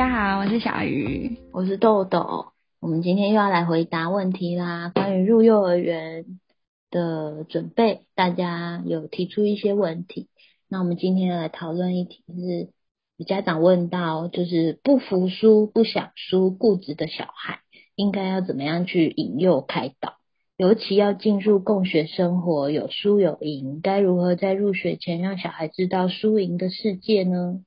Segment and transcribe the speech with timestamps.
[0.00, 2.52] 大家好，我是小鱼，我是豆豆。
[2.80, 6.24] 我们今天又要来回答问题啦，关于入幼儿园
[6.90, 10.30] 的准备，大家有提出一些问题。
[10.70, 12.70] 那我们今天来讨论一题是，
[13.18, 17.58] 有家长问到，就是不服输、不想输、固执的小孩，
[17.94, 20.14] 应该要怎么样去引诱开导？
[20.56, 27.60] 尤其要进入共学生活，有输有赢，该如何在入学前让小孩知道输赢的世界呢？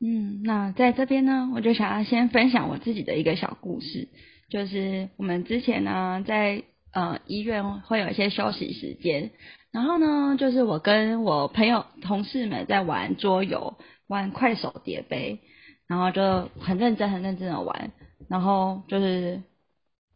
[0.00, 4.08] 嗯，那在这边呢，我就想要先分享我自己的一个小故事。
[4.50, 6.62] 就是我们之前呢，在
[6.92, 9.30] 呃医院会有一些休息时间，
[9.72, 13.76] 然后呢，就是我跟我朋友同事们在玩桌游，
[14.06, 15.40] 玩快手叠杯，
[15.86, 17.92] 然后就很认真很认真的玩，
[18.28, 19.42] 然后就是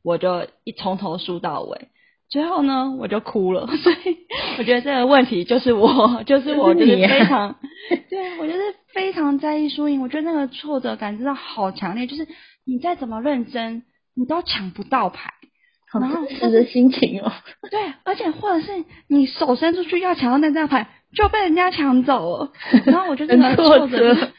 [0.02, 1.88] 我就一从头输到尾，
[2.30, 4.16] 最后呢我就哭了， 所以
[4.59, 7.57] 我觉得这个问题就是我，就是我就是非 常，
[8.10, 8.60] 对，我就是
[8.93, 12.26] 非常在意输赢，我觉得那个挫折感真的好强烈，就是
[12.65, 13.84] 你再怎么认真。
[14.21, 15.30] 你都抢不到牌，
[15.93, 17.30] 然后真实的心情哦。
[17.71, 22.52] 对，而且或者是你手伸出去要抢到那张牌，就被人家抢走了。
[22.84, 24.30] 然后我就真的挫折，超挫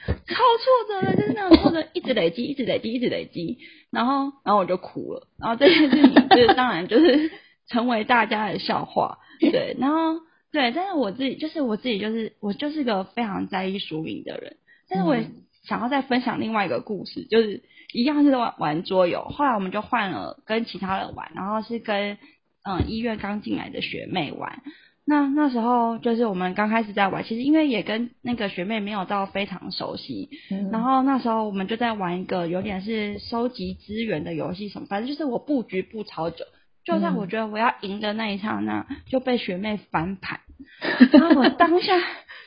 [0.89, 3.57] 折的，就是那种挫折一直累积，一直累积，一直累积。
[3.89, 5.29] 然后，然后我就哭了。
[5.39, 7.31] 然后这件事情就是当然就是
[7.69, 9.19] 成为大家的笑话。
[9.39, 10.19] 对，然后
[10.51, 14.57] 对，但是我自己就是我自己就是我就是个非常在意输赢的人。
[14.89, 15.15] 但是我
[15.63, 17.63] 想要再分享另外一个故事，就是。
[17.91, 22.19] 一样是玩玩桌游，后来我们就换了跟其他人玩，然后是跟
[22.63, 24.61] 嗯医院刚进来的学妹玩。
[25.07, 36.45] 那那时候就是我们刚开始在玩，其实因为也跟那个学妹没有到非常熟悉，嗯、然后那时候我们就在玩一个有点是收集资源的游戏什么，反正就是我布局布超久，
[36.89, 40.39] 就在我觉得我要赢的那一刹那，就被学妹翻盘，
[41.13, 41.99] 然后我当下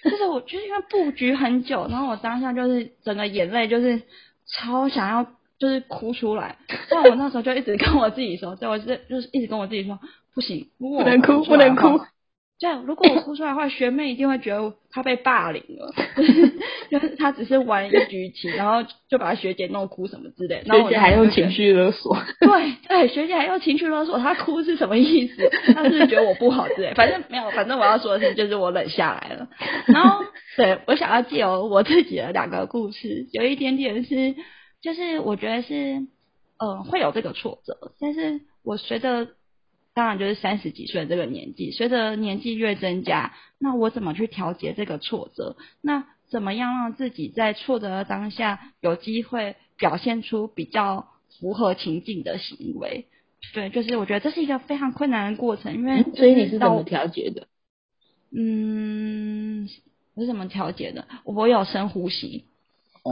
[0.03, 4.03] 就是我就是因为布局很久，然后我当下就是整个眼泪就是。
[4.55, 5.25] 超想要
[5.59, 6.57] 就是哭出来，
[6.91, 9.99] 但我那时候就一直跟我自己说，对我就是就是一直跟我自己说，
[10.35, 11.99] 不行，我不能哭，不能哭。
[12.63, 15.93] 这样如果我 哭出来的话，学妹一定会觉得她被霸凌了，
[16.93, 20.63] 就是她只是玩一局棋，然后就把学姐弄哭什么之类。
[20.65, 22.17] 然后学姐还用情绪勒索。
[22.41, 25.51] 对对，学姐还用情绪勒索，她哭是什么意思？
[25.75, 26.95] 她是是觉得我不好之类？
[26.95, 29.49] 反正没有，反正我要说的是，就是我冷下来了。
[29.87, 30.25] 然后
[30.57, 34.37] 对我想要借由我自己的两个故事，有一点点是。
[34.83, 36.09] 就是我觉得是，
[36.59, 39.29] 呃，会有这个挫折，但是我随着，
[39.95, 45.57] 当然就是三十几岁这个年纪，随着年纪越增加，那我怎么去调节这个挫折？
[45.81, 51.09] 那怎么样让自己在挫折的当下有机会表现出比较
[51.39, 53.07] 符合情境的行为？
[53.55, 57.47] 对，就是我觉得这是一个非常困难的过程，因为所以你是怎么调节的？
[58.35, 59.69] 嗯，
[60.15, 61.07] 我是怎么调节的？
[61.25, 62.45] 我有深呼吸。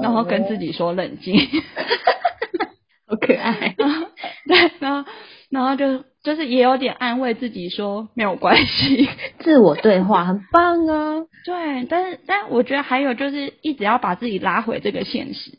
[0.04, 1.34] 然后跟自己说冷静，
[3.08, 3.74] 好可爱。
[4.46, 5.10] 对，然后
[5.48, 9.08] 然后就就是也有点安慰自己说没有关系，
[9.38, 11.26] 自我对话很棒啊。
[11.44, 15.52] 对，但是但我觉得还有就是一直要把自己拉回这个现实，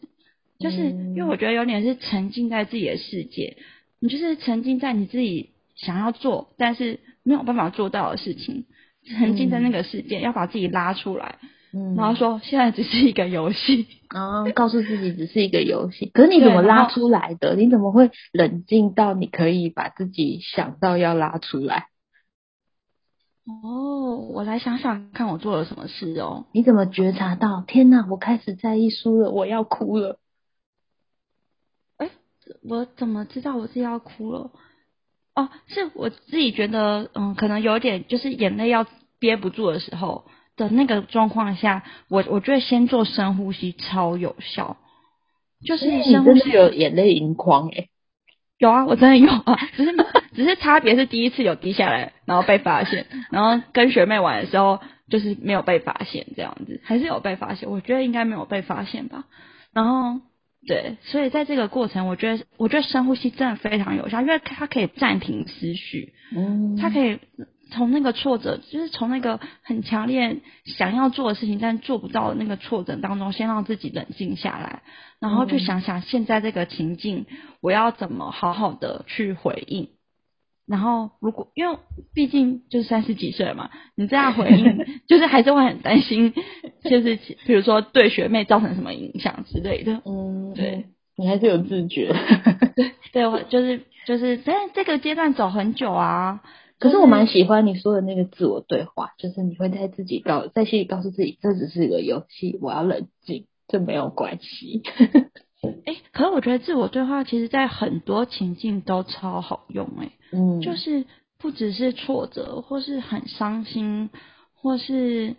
[0.60, 3.58] 就是因为我觉得有点是沉浸在自己的世界，
[4.00, 8.66] 你就是沉浸在你自己想要做但是没有办法做到的事情，
[9.18, 11.40] 沉浸在那个世界，嗯、要把自己拉出来。
[11.74, 16.08] 嗯，然后说现在只是一个游戏，然 后告诉自己只是一个游戏。
[16.14, 17.56] 可是你怎么拉出来的？
[17.56, 21.88] 你怎么会冷静到你可以把自己想到要拉出来？
[23.46, 26.46] 哦，我来想想看，我做了什么事哦？
[26.52, 27.64] 你怎么觉察到？
[27.66, 30.20] 天哪，我开始在意输了，我要哭了。
[31.98, 32.10] 哎，
[32.64, 34.52] 我怎么知道我自己要哭了？
[35.36, 38.86] 哦，是我自己觉得，嗯，可能有点就是眼泪要
[39.20, 40.26] 憋不住的时候。
[40.58, 44.78] 的那个状况下，我我觉得先做深呼吸超有效，
[45.66, 47.90] 就是深呼吸，有眼泪盈眶诶。
[48.58, 49.92] 有啊，我真的有啊，只是
[50.36, 59.26] 只是差别是第一次有滴下来，然后被发现，然后跟学妹玩的时候就是没有被发现这样子，还是有被发现，我觉得应该没有被发现吧。
[59.74, 60.22] 然后
[60.68, 67.18] 对，所以在这个过程，我觉得我觉得深呼吸真的非常有效，因为它可以暂停思绪，嗯，它可以。
[67.72, 74.84] 从那个挫折，就是从那个很强烈想要做的事情，但做不到的那个挫折当中，先让自己冷静下来，
[75.20, 77.26] 然后去想想现在这个情境，
[77.62, 79.90] 我要怎么好好的去回应。
[80.68, 81.78] 然后，如果因为
[82.14, 86.34] 毕竟就是三十几岁嘛，你这样回应，就是还是会很担心，
[86.84, 87.16] 就是
[87.46, 90.02] 比如说对学妹造成什么影响之类的。
[90.06, 90.86] 嗯，对，
[91.18, 92.14] 你还是有自觉。
[92.76, 96.42] 对，对，我就是就是，但是这个阶段走很久啊。
[96.82, 104.82] 可是我蛮喜欢你说的那个自我对话，就是你会在自己告在心里告诉自己，这只是一个游戏，我要冷静，这没有关系。
[105.86, 111.06] 哎、欸，可是我觉得自我对话其实在很多情境都超好用、欸，哎，嗯，就是
[111.38, 114.10] 不只是挫折，或是很伤心，
[114.56, 115.36] 或是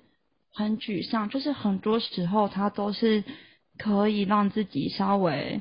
[0.53, 3.25] 很沮丧，就是很多时候它都是
[3.79, 5.61] 可以让自己稍微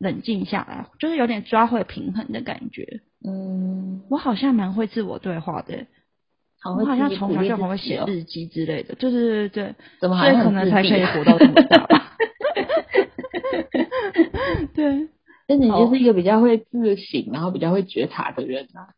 [0.00, 3.02] 冷静下来，就是有点抓回平衡的感觉。
[3.22, 5.86] 嗯，我好像蛮会自我对话的、
[6.64, 12.16] 我好像从小就很会写日记之类的，就是对对对，怎么所以可能才可以活到这么大吧。
[14.74, 15.08] 对，
[15.46, 18.88] 那你就是一个比较会自省，然后比较会觉察的人啊。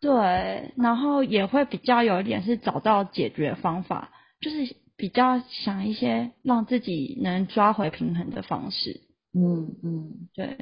[0.00, 4.10] 对，然后也会比较有一点是找到解决方法，
[4.40, 9.00] 就是比较想一些让自己能抓回平衡的方式。
[9.34, 10.58] 嗯嗯，对。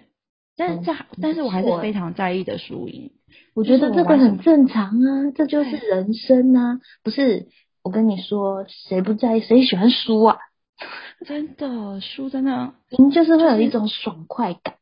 [0.57, 3.13] 但是这、嗯，但是我还是非常在意的输赢。
[3.55, 6.81] 我觉得这个很正常啊，这就是人生啊。
[7.03, 7.49] 不是，
[7.83, 9.41] 我跟你说，谁不在意？
[9.41, 10.39] 谁喜欢输啊？
[11.27, 14.77] 真的，输真的，赢就是会有一种爽快感。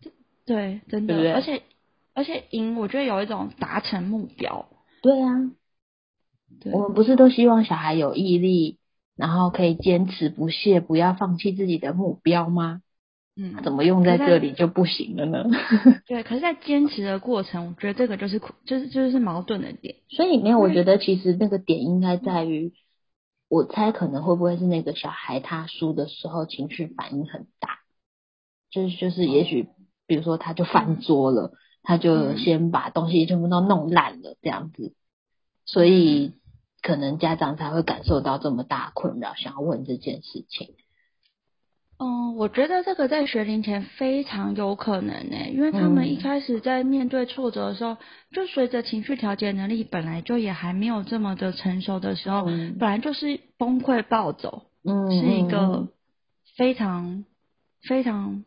[0.00, 1.62] 就是、对，真的，而且
[2.14, 4.68] 而且赢，我觉得有一种达成目标。
[5.02, 5.52] 对啊
[6.60, 8.78] 对，我们不是都希望小孩有毅力，
[9.18, 12.80] 然后可以坚持不懈，不要放弃自己的目标吗？
[13.36, 15.44] 嗯，怎么用在这里就不行了呢？
[16.06, 19.96] 对，可是，在坚持的过程，我觉得这个就是就是就是矛盾的点。
[20.08, 22.72] 所以，没有，我觉得其实那个点应该在于。
[23.50, 27.78] 我猜可能会不会是那个小孩他输的时候情绪反应很大，
[28.70, 29.70] 就是就是也许
[30.06, 34.92] 比如说他就翻桌了，他就先把东西全部都弄烂了这样子，
[35.64, 36.34] 所以
[36.88, 40.74] 可能家长才会感受到这么大困扰，想要问这件事情。
[41.98, 47.98] 嗯，我觉得这个在学龄前非常有可能呢，因为他们一开始在面对挫折的时候，嗯、
[48.32, 55.88] 就随着情绪调节能力本来就也还没有这么的成熟的时候，嗯、本来就是崩溃暴走，嗯，是一个
[56.56, 57.26] 非常
[57.82, 58.44] 非常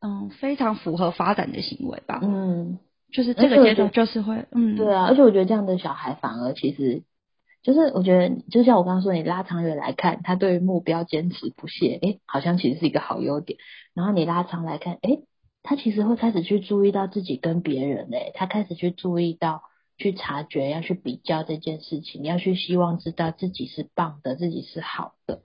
[0.00, 2.78] 嗯非常符合发展的行为吧，嗯，
[3.12, 7.02] 就是这个阶段就是会，嗯，对啊，而且我觉得这样的小孩反而其实。
[7.62, 13.58] 就是我觉得，就像我刚刚说，你拉长远来看，他对于目标坚持不懈，诶，好像其实是一个好优点。
[13.94, 15.24] 然后你拉长来看，诶，
[15.62, 19.62] 他其实会开始去注意到自己跟别人，诶，他开始去注意到、
[19.98, 25.40] 去察觉、要去比较这件事情，你要去希望知道自己是棒的，自己是好的。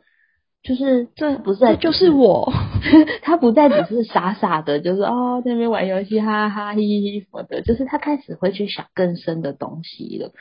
[0.63, 2.51] 就是这不是就是我，
[3.21, 10.31] 他不再只是傻傻的，就是哦，在那边玩游戏，哈哈嘻嘻什么的，就是他开始会去想更深的东西了。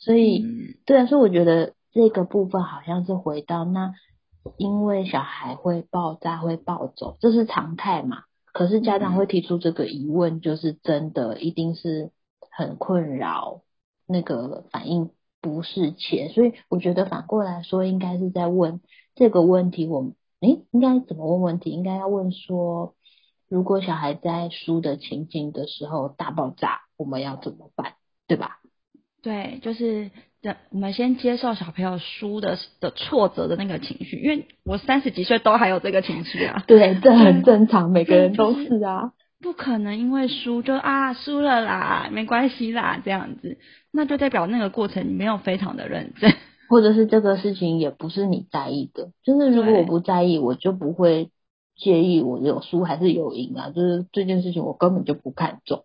[0.00, 3.92] 所以，对啊，所以我觉得这个部分好像是回到那，
[4.56, 8.24] 因为小孩会爆炸、会暴走，这是常态嘛。
[8.52, 12.10] 可是家长会提出这个疑问，就是真的一定是
[12.50, 13.60] 很困扰，
[14.06, 15.10] 那个反应
[15.40, 16.28] 不是切。
[16.30, 18.80] 所以我觉得反过来说，应该是在问
[19.14, 19.86] 这个问题。
[19.86, 21.70] 我们诶，应该怎么问问题？
[21.70, 22.94] 应该要问说，
[23.48, 27.94] 如果小孩在输的情境的时候大爆炸，我们要怎么办？
[28.26, 28.59] 对吧？
[29.22, 30.10] 对，就是
[30.42, 36.64] 这我们先接受小朋友输的的挫折的那个情绪，因为我三十几岁都还有这个情绪啊。
[36.68, 39.12] 对，这很正常，每个人都是啊。
[39.42, 43.56] 不可能因为输就啊输了啦，没关系啦这样子，
[43.90, 46.30] 那就代表那个过程你没有非常的认真，
[46.68, 49.12] 或者是这个事情也不是你在意的。
[49.24, 51.30] 就是如果我不在意，我就不会
[51.74, 53.70] 介意我有输还是有赢啊。
[53.70, 55.84] 就是这件事情我根本就不看重。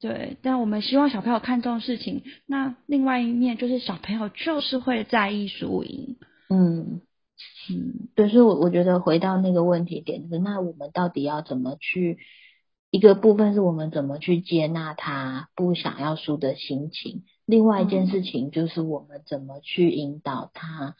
[0.00, 2.22] 对，但我们希望小朋友看重事情。
[2.46, 6.16] 那另外一面就是小朋友就是会在意输赢。
[6.48, 7.00] 嗯
[7.70, 12.18] 嗯，对，所以我我觉得回到那个问题点就是，那我们到底要怎么去？
[12.92, 20.94] 一个部分是我们怎么去接纳他不想要输的心情，另外一件事情就是我们怎么去引导他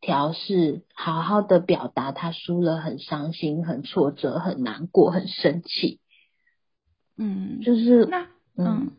[0.00, 6.00] 调试，好好的表达他输了很伤心、很挫折、很难过、很生气。
[7.16, 8.22] 嗯，就是那
[8.56, 8.92] 嗯，嗯，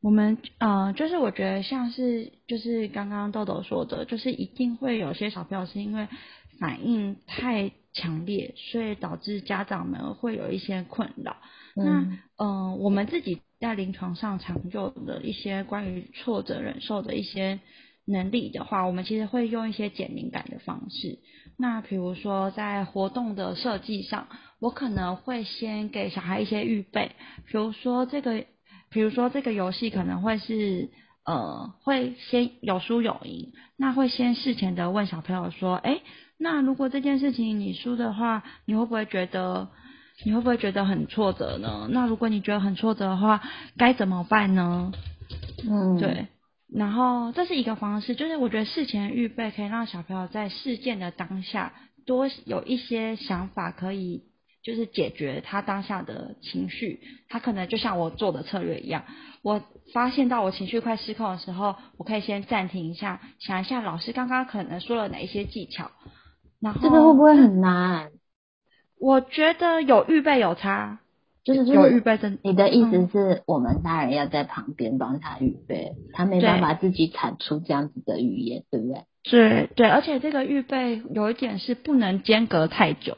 [0.00, 6.08] 我们呃，就是我觉得像是就是刚刚豆豆说的，就是一定会有些小朋友是因为
[6.58, 11.36] 反应太强烈，所以导致家长们会有一些困扰。
[11.76, 17.60] 嗯、那嗯、呃，我们自己在临床上常用的一些关于挫折忍受的一些
[18.06, 21.18] 能力的话，我们其实会用一些减敏感的方式。
[21.56, 24.26] 那比如说在活动的设计上。
[24.58, 27.12] 我可能会先给小孩一些预备，
[27.44, 28.42] 比如说这个，
[28.88, 30.88] 比如说这个游戏可能会是，
[31.26, 36.00] 呃，会先有输有赢，那会先事前的问小朋友说，哎，
[36.38, 39.68] 那如果这件事情你输的话，你会不会觉得，
[40.24, 41.86] 你会不会觉得很挫折呢？
[41.90, 43.42] 那如果你觉得很挫折的话，
[43.76, 44.90] 该怎么办呢？
[45.68, 46.28] 嗯，对，
[46.72, 51.72] 然后这是一个方式，就是我觉得事前预备可以让小朋友在事件的当下。
[52.04, 54.22] 多有一些想法可以，
[54.62, 57.00] 就是解决他当下的情绪。
[57.28, 59.04] 他可能就像我做的策略一样，
[59.42, 59.60] 我
[59.92, 65.90] 发现到我情绪快失控的时候，我可以先暂停一下，想一下老师刚刚可能说了哪一些技巧。
[66.60, 68.10] 然后这个会不会很难？
[69.00, 71.00] 我觉得有预备有差。
[71.46, 79.04] 就是有预备真，你的意思是我们大人要在旁边帮他预备，嗯、他没办法自己产出这样子的语言，对不对？
[79.22, 83.16] 对对，而且这个预备有一点是不能间隔太久，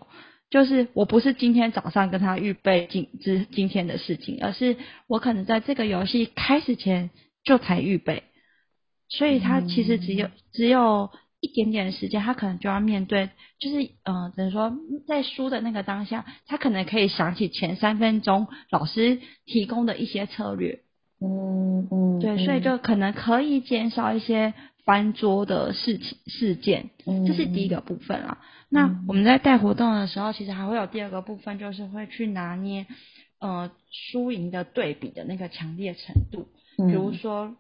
[0.51, 7.09] 就是我不是今天早上跟他预备今之今天的事情，而是我可能在这个游戏开始前
[7.45, 8.25] 就才预备，
[9.09, 11.11] 所以他其实只有、嗯、只有。
[11.41, 13.31] 一点点的时间，他可能就要面对，
[13.61, 14.77] 就是嗯，等于说
[15.07, 20.81] 在输的那个当下，他可能可以想起前三分钟老师提供的一些策略，
[21.21, 24.53] 嗯嗯，对，所以就可能可以减少一些
[24.85, 28.39] 翻桌的事情事件，嗯，这是第一个部分啊。
[28.69, 32.87] 那我们在带活动的时候，其实还会有第二个部分，就是会去拿捏
[33.39, 37.55] 呃输赢的对比的那个强烈程度，比如说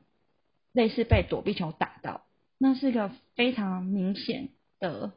[0.72, 2.22] 类似被躲避球打到。
[2.58, 4.48] 那是个非常明显
[4.80, 5.12] 的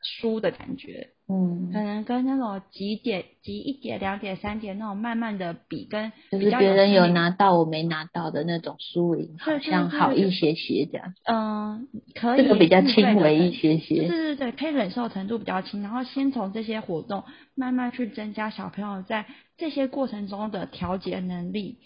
[0.00, 11.14] 输的感觉，嗯，可能跟那种几点、几一点、两点、三点那种慢慢的比，跟就是别人有拿到我没拿到的那种输赢，好像好一些些这样。
[11.24, 14.06] 嗯，可以，这个比较轻微一些些。
[14.06, 17.24] 对对对，可以忍受程度比较轻，然后先从这些活动
[17.56, 21.78] 慢慢去增加小朋友在这些过程中的调节能力。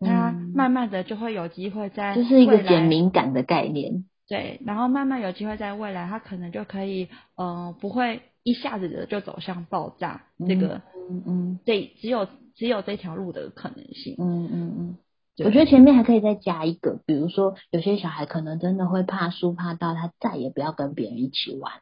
[0.00, 4.04] 他慢慢的就会有机会在，这是一个减敏感的概念。
[4.28, 10.22] 对，然后慢慢有机会在未来，他可能就可以，呃，不会一下子的就走向爆炸。
[10.46, 14.16] 这个，嗯嗯，这，只有只有这条路的可能性。
[14.18, 14.98] 嗯嗯嗯。
[15.44, 21.72] 我觉得前面还可以再加一个，比如说有些小孩可能真的会怕输，怕到他再也不要跟别人一起玩。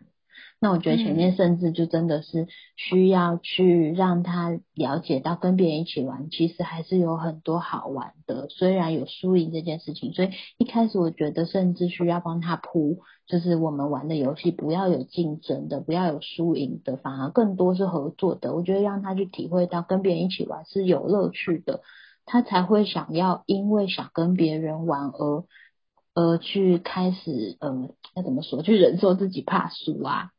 [0.59, 8.49] 那我觉得前面甚至就真的是需要去让他了解到跟别人一起玩，其实还是有很多好玩的。
[8.49, 18.55] 虽然有输赢这件事情，所以一开始我觉得甚至需要帮他铺，就是我们玩的游戏不要有竞争的，不要有输赢的，反而更多是合作的。
[18.55, 21.83] 我觉得让他去体会到跟别人一起玩是有乐趣的，
[22.25, 25.45] 他才会想要因为想跟别人玩而
[26.15, 30.31] 而去开始，呃，要怎么说，去忍受自己怕输啊。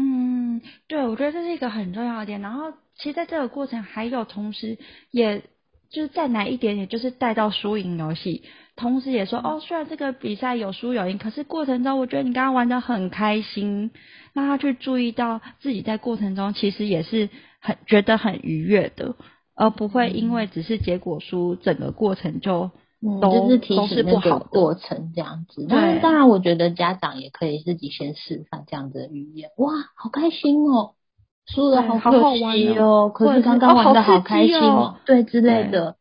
[0.00, 2.40] 嗯，对，我觉得这是一个很重要的点。
[2.40, 4.78] 然后，其实在这个过程，还有同时，
[5.10, 5.42] 也
[5.90, 8.44] 就是再难一点点，就是带到输赢游戏，
[8.76, 13.90] 同时也说，哦，虽然这个比赛有输有赢，可是过程中，我觉得你刚刚玩的很开心，
[14.34, 17.28] 让他去注意到自己在过程中其实也是
[17.58, 19.16] 很觉得很愉悦的，
[19.56, 22.70] 而不会因为只是结果输，整个过程就。
[23.00, 25.66] 嗯，就是提醒那个过程这样子。
[25.66, 29.50] 当然，当然，我觉得家长也可以自己先示范这样子的语言。
[29.56, 30.94] 哇，好开心哦，
[31.46, 35.94] 输了好可惜哦，可是刚刚玩的好开心哦，对之类的。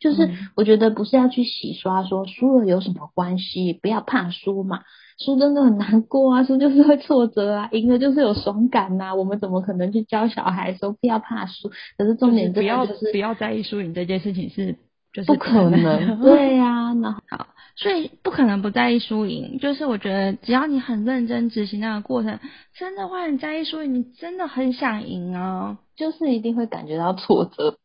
[0.00, 4.80] 就是我觉得不是要去洗刷说输了有什么关系，不要怕输嘛。
[5.18, 9.14] 输真的很难过啊，输就是会挫折啊，赢了就是有爽感呐。
[9.14, 11.70] 我们怎么可能去教小孩说不要怕输？
[11.96, 14.76] 可是重点不要不要在意输赢这件事情是。
[15.26, 19.58] 不可能， 对呀、啊，那好，所以不可能不在意输赢。
[19.58, 22.38] 就是我觉得，只要你很认真执行那个过程，
[22.74, 27.78] 真的会很在意输赢，你真的很想赢啊，就是一定会感觉到挫折，对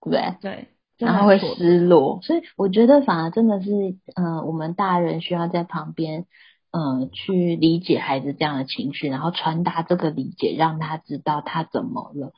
[0.00, 0.34] 不对？
[0.40, 2.20] 对，然后会失落。
[2.22, 3.70] 所以我觉得，反而真的是，
[4.14, 6.26] 嗯、呃，我们大人需要在旁边，
[6.70, 12.32] 嗯、呃，去理解孩子这样的情绪，然后传达这个理解，让他知道他怎么了。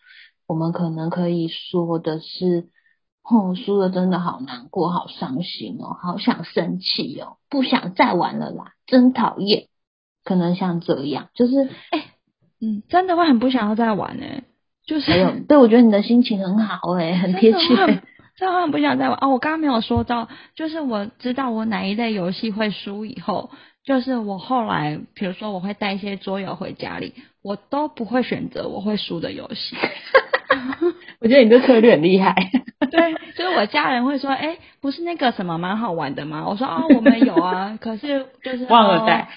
[0.46, 2.68] 我们可能可以说的是。
[3.30, 9.66] 哦，输了真的好难过，好伤心哦，好想生气哦，不想再玩了啦，真讨厌。
[10.24, 12.04] 可能像这样，就是，哎、欸，
[12.60, 14.42] 嗯，真的会很不想要再玩哎，
[14.86, 17.58] 就是，还有， 对，我觉得你的心情很好哎，很贴切。
[18.36, 23.50] 真的很不想再玩哦，我刚刚没有说到，就是我知道我哪一类游戏会输以后，
[23.84, 29.76] 就是我后来，比如说我会带一些桌游回家里，我都不会选择我会输的游戏。
[31.20, 32.34] 我觉得你这策略很厉害。
[32.90, 36.44] 对，就是我家人会说，哎、欸，不是那个什么蛮好玩的吗？
[36.48, 39.28] 我说啊、哦，我们有啊，可是就是忘了带。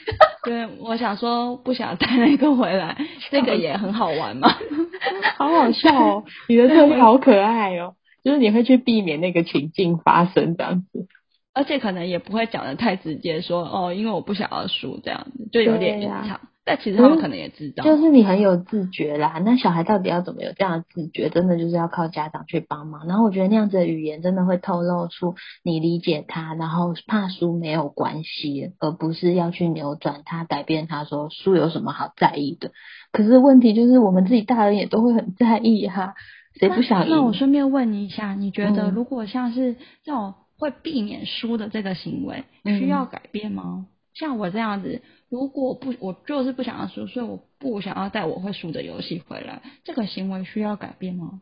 [0.44, 2.96] 对，我想说不想带那个回来，
[3.32, 4.50] 那个也很好玩嘛。
[5.38, 11.08] 好好笑哦，你的策略好可爱哦，就是你会去避免那个情境发生这样子，
[11.54, 16.40] 而且可能也不会讲的太直接说，说哦，因为我不想要输这样子，就有点隐藏。
[16.64, 19.42] 但其实他们可能也知道，就是你很有自觉啦。
[19.44, 21.30] 那小孩到底要怎么有这样的自觉？
[21.30, 23.08] 真的就是要靠家长去帮忙。
[23.08, 32.72] 然后我觉得那样子的语言真的会透露出你理解他，然后怕输没有关系，而不是要去扭转他、改变他，说输有什么好在意的。
[33.12, 36.14] 可是问题就是我们自己大人也都会很在意哈，
[36.60, 37.12] 谁不想赢？
[37.16, 43.64] 那我顺便问你一下，你觉得如果像是这种会避免输的这个行为，需要改变吗？
[43.66, 49.62] 嗯像我这样子，如果不，我就是不想要输，所以我不想要带我会输的游戏回来。
[49.86, 51.40] 这个行为需要改变吗？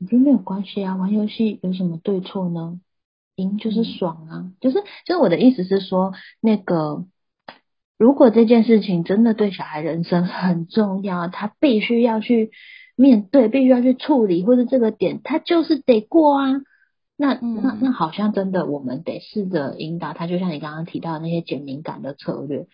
[0.00, 2.80] 我觉得没有关系啊，玩游戏有什么对错呢？
[3.34, 7.04] 赢就是爽啊，就是就是我的意思是说，那个
[7.98, 12.50] 如果这件事情真的对小孩人生很重要，他必须要去
[12.96, 16.62] 面对，必须要去处理，或者这个点他就是得过啊。
[17.16, 22.66] 那那那好像真的，我们得试着引导他，就像你刚刚提到的那些减敏感的策略，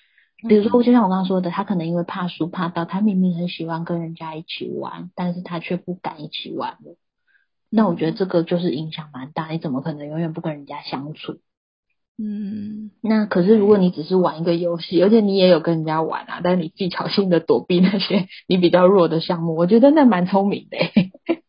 [0.48, 6.96] 比如说，就像我刚刚说的，他可能因为怕输怕到，他明明很喜欢跟人家一起玩，但是他却不敢一起玩了。
[7.70, 11.38] 那我觉得这个就是影响蛮大，你怎么可能永远不跟人家相处？
[12.18, 20.76] 嗯，那可是如果你只是玩一个游戏，而且你也有跟人家玩啊，但是你技巧性的躲避那些 你比较弱的项目，我觉得那蛮聪明的。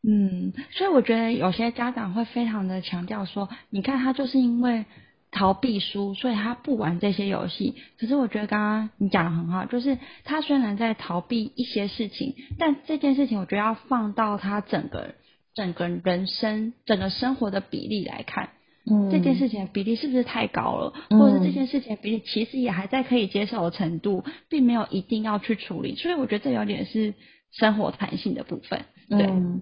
[0.06, 4.84] 嗯，所以我觉得有些家长会非常的强调说，你看他就是因为
[5.32, 7.76] 逃避输，所以他不玩这些游戏。
[7.98, 15.16] 可是我觉得刚刚你讲的很好，就是他虽然在逃避一些事情，但这件事情我觉得要放到他整个
[15.56, 18.50] 整个人生整个生活的比例来看。
[18.86, 20.94] 嗯，这件事情的比例是不是太高了？
[21.10, 25.96] 嗯，或者是这件事情的比例其实也还在可以接受的程度，并没有一定要去处理。
[25.96, 27.14] 所以我觉得这有点是
[27.54, 28.84] 生活弹性的部分。
[29.10, 29.26] 对。
[29.26, 29.62] 嗯，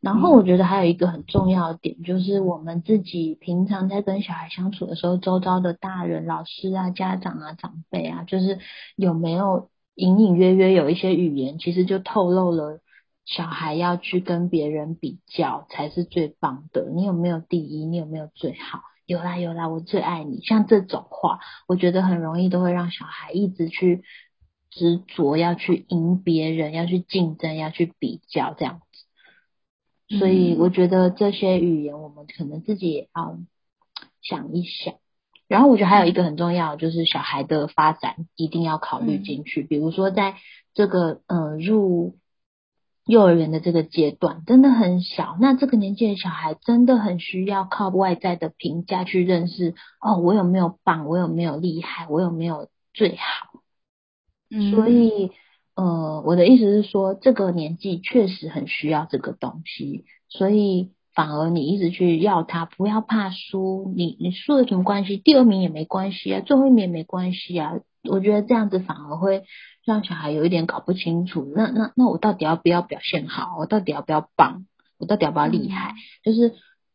[0.00, 8.58] 然后我觉得还有一个很重要的点，就是我们自己平常在跟小孩相处的时候，周遭的大人、老师啊、家长啊、长辈啊，就是
[8.96, 12.80] 有没有隐隐约约有一些语言，其实就透露了。
[13.24, 16.90] 小孩要去跟别人比较才是最棒的。
[16.92, 17.86] 你有没有第一？
[17.86, 18.80] 你有没有最好？
[19.06, 20.40] 有啦有啦，我最爱你。
[20.40, 24.02] 像这种话，我觉得很容易都会让小孩一直去
[24.72, 28.80] 执着，要去赢别人，要去竞争，要去比较这样
[30.08, 30.18] 子。
[30.18, 33.38] 所以我觉得这些语言，我们可能自己也要
[34.20, 34.94] 想一想。
[35.46, 39.62] 然后我觉得还有一个很重要，就是小孩的发展一定要考虑进去。
[39.62, 40.34] 比如说在
[40.74, 42.16] 这个呃入。
[43.04, 53.61] 幼儿园的这个阶段真的很小，那这个年纪的小孩真的很需要靠外在的评价去认识哦，我有没有棒，我有没有厉害，我有没有最好。
[54.52, 55.30] 嗯，所以
[55.74, 65.16] 呃，我的意思是说，这个年纪确实很需要这个东西，所以反而你一直去要他，不要怕输，你你输了什么关系？
[65.16, 67.72] 第二名也没关系啊，最后一名也没关系啊。
[68.10, 69.44] 我觉得这样子反而会。
[69.84, 73.56] 让小孩有一点搞不清楚，那那那我到底要不要表现好？
[73.58, 74.64] 我到底要不要棒？
[74.96, 75.90] 我到底要不要厉害？
[75.90, 76.54] 嗯、就是，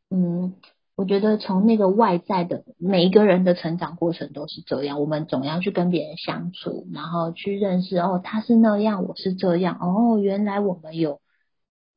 [0.10, 0.54] 嗯，
[0.98, 11.22] 我觉得从那个外在的每一个人的成长过程都是这样，我们总要去跟别人相处，然后去认识哦，他是那样，我是这样，哦，原来我们有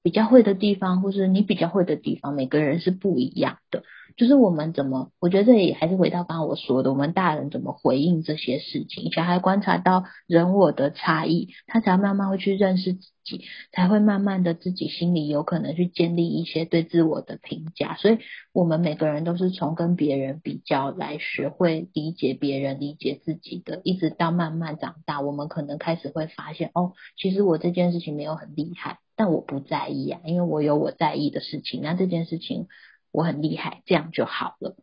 [0.03, 3.85] 比较会的地方，或是你比较会的地方，每个人是不一样的。
[4.17, 17.97] 就是我们怎么，我觉得这里还是回到刚刚我说的，我们大人怎么回应这些事情，小孩观察到人我的差异，他才慢慢会去认识自己，才会慢慢的自己心里有可能去建立一些对自我的评价。
[17.97, 18.19] 所以，
[18.53, 32.67] 我们每个人都是从跟别人比较来学会理解别人、理解自己的，一直到慢慢长大，我们可能开始会发现，哦，其实我这件事情没有很厉害，但我不在意啊，因为我有我在意的事情，那这件事情。
[33.13, 34.77] 我很厉害，这样就好了。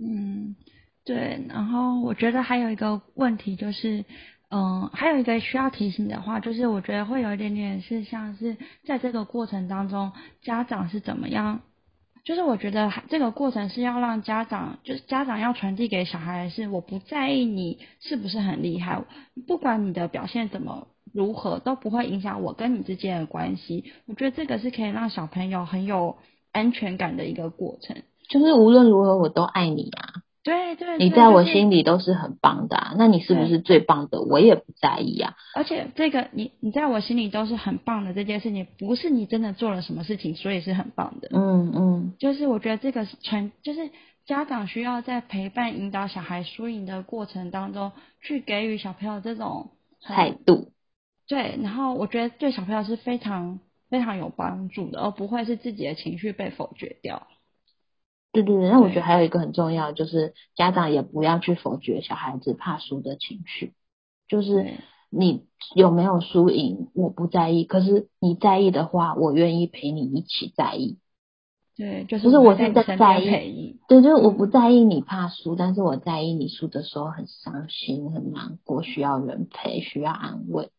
[0.00, 0.56] 嗯，
[1.04, 1.44] 对。
[1.48, 4.04] 然后我觉得还有一个问题就是，
[4.50, 11.60] 嗯，还有一个需要提醒的话，就是我觉得会有一点点是像是在这个过程当中，家长是怎么样？
[12.24, 19.04] 就是我觉得这个过程是要让家长，就是家长要传递给小孩是，我不在意你是不是很厉害，
[19.46, 23.92] 不管你的表现怎么如何，都不会影响我跟你之间的关系。
[24.06, 26.16] 我觉得这个是可以让小朋友很有。
[26.54, 27.96] 安全感的一个过程，
[28.30, 30.22] 就是无论如何我都爱你啊。
[30.44, 32.94] 对对，你在我心里都是很棒的啊。
[32.98, 34.20] 那你是不是最棒的？
[34.20, 35.34] 我也不在意啊。
[35.54, 41.28] 而且这个你你在我心里都是很棒的这件事情，不是你真的做了什么事情，所以是很棒的。
[41.32, 43.90] 嗯嗯，就是我觉得这个是全，就是
[44.26, 49.70] 家长需要在陪伴引导小孩输赢的过程当中，去给予小朋友这种
[50.02, 50.68] 态度。
[51.26, 53.60] 对，然后我觉得对小朋友是非常。
[53.94, 57.28] 非常有帮助的，而不会是自己的情绪被否决掉。
[58.32, 63.72] 对对对，那我觉得还有一个很重要，就是家长也不要去否决小孩子怕输的情绪。
[64.26, 64.66] 就是
[65.10, 70.98] 你有没有输赢我不在意，可是你在意的话，我愿意陪你一起在意。
[71.76, 80.70] 对，就是不是我是在在意，对，就是我不在意你怕输，但是我在意你输的时候很伤心、很难过，需要人陪，需要安慰。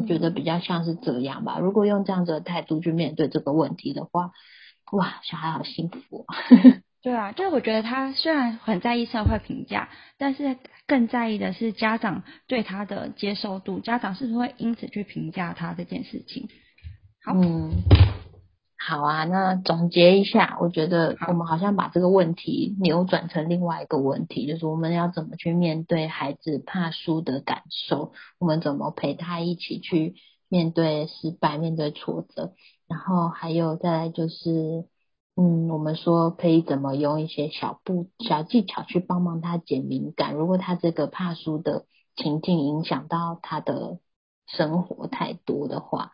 [0.00, 1.58] 我觉得比较像是这样吧。
[1.58, 4.30] 如果用这样子的态度去面对这个问题的话，
[4.92, 6.26] 哇，小孩好幸福哦。
[7.02, 10.56] 对啊，就是我觉得他虽然很在意社会评价，但是
[10.86, 16.48] 更在意的是家长对他的接受度，家长是不是会因此去评价他这件事情？
[17.24, 17.34] 好。
[17.34, 17.70] 嗯
[18.80, 30.14] 好啊，那总结一下，我觉得我们好像把这个问题扭转成另外一个问题，就是我们要怎么去面对孩子怕输的感受，我们怎么陪他一起去
[30.48, 32.54] 面对失败、面对挫折，
[32.86, 34.86] 然后还有再来就是，
[35.34, 43.98] 嗯，我们说可以怎么用一些小步、小技巧去帮忙他减敏感，如果他这个怕输的情境影响到他的
[44.46, 46.12] 生活太多的话，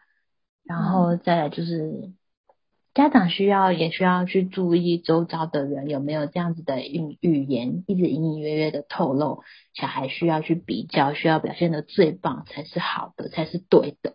[0.64, 2.10] 然后再来就是。
[2.94, 9.42] 家长需要也需要去注意周遭的人有没有这样子的语语言，一直隐隐约约的透露，
[9.74, 14.14] 小孩需要去比较，需要表现的最棒才是好的，才是对的。